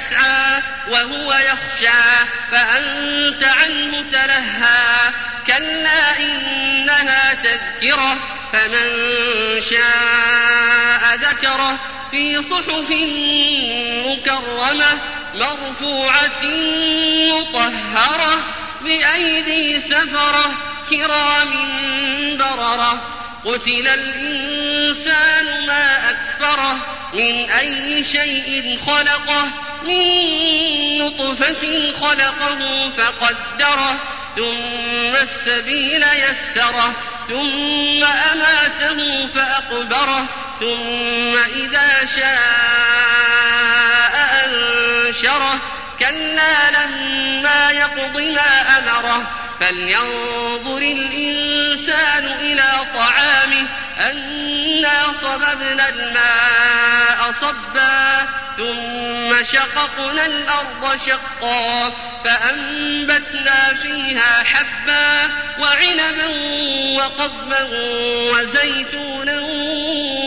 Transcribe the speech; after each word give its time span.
يسعى 0.00 0.62
وهو 0.88 1.32
يخشى 1.32 2.26
فأنت 2.50 3.44
عنه 3.44 4.04
تلهى. 4.12 5.12
كلا 5.46 6.18
إنها 6.18 7.34
تذكرة 7.34 8.16
فمن 8.52 8.88
شاء 9.70 11.14
ذكره. 11.14 11.78
في 12.10 12.42
صحف 12.42 12.90
مكرمة 14.06 14.98
مرفوعة 15.34 16.44
مطهرة 17.32 18.38
بأيدي 18.80 19.80
سفرة 19.80 20.54
كرام 20.90 21.52
بررة. 22.38 23.16
قتل 23.44 23.88
الإنسان 23.88 25.66
ما 25.66 26.10
أكفره 26.10 26.76
من 27.14 27.50
أي 27.50 28.04
شيء 28.04 28.78
خلقه. 28.86 29.48
من 29.82 30.30
نطفة 30.98 31.92
خلقه 32.00 32.90
فقدره 32.96 33.96
ثم 34.36 35.16
السبيل 35.16 36.02
يسره 36.02 36.92
ثم 37.28 38.04
أماته 38.04 39.28
فأقبره 39.34 40.26
ثم 40.60 41.36
إذا 41.36 42.06
شاء 42.16 42.30
أنشره. 44.44 45.58
كلا 45.98 46.70
لما 46.70 47.70
يقض 47.70 48.16
ما 48.16 48.78
أمره. 48.78 49.26
فلينظر 49.60 50.78
الإنسان 50.78 52.24
إلى 52.26 52.70
طعامه 52.94 53.66
أنا 54.10 55.12
صببنا 55.22 55.88
الماء 55.88 57.32
صبا 57.40 58.09
ثم 58.60 59.44
شققنا 59.44 60.26
الأرض 60.26 60.98
شقا 61.06 61.92
فأنبتنا 62.24 63.74
فيها 63.82 64.44
حبا 64.44 65.30
وعنبا 65.58 66.26
وقضبا 66.96 67.62
وزيتونا 68.32 69.40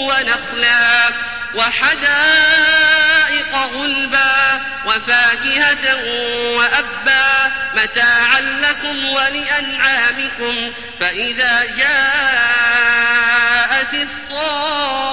ونخلا 0.08 1.09
وحدائق 1.56 3.56
غلبا 3.56 4.62
وفاكهة 4.86 5.95
وأبا 6.56 7.52
متاعا 7.75 8.42
لكم 8.42 9.06
ولأنعامكم 9.06 10.73
فإذا 11.00 11.64
جاءت 11.78 12.73
الصاخة 13.94 15.12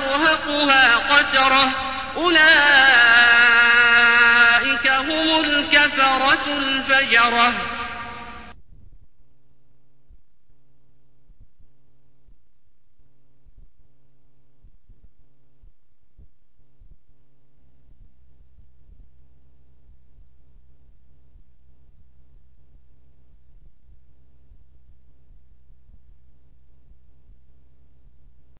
ترهقها 0.00 0.96
قترة. 0.96 1.70
أولئك 2.16 2.40
هم 4.86 5.40
الكفرة 5.44 6.46
الفجرة. 6.58 7.52